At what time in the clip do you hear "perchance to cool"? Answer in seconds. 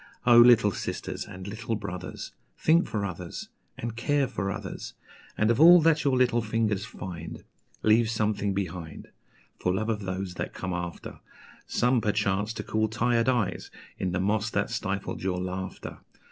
12.01-12.87